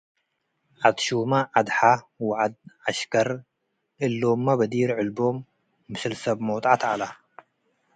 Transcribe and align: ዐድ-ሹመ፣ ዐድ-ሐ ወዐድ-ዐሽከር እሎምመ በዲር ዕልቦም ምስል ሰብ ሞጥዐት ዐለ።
ዐድ-ሹመ፣ 0.85 1.31
ዐድ-ሐ 1.55 1.79
ወዐድ-ዐሽከር 2.27 3.29
እሎምመ 4.05 4.47
በዲር 4.59 4.89
ዕልቦም 4.99 5.37
ምስል 5.91 6.13
ሰብ 6.23 6.37
ሞጥዐት 6.47 6.81
ዐለ። 6.91 7.01